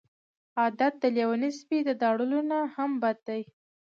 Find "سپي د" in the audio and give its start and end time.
1.59-1.89